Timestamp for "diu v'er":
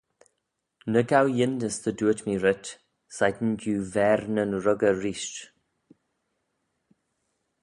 3.61-4.21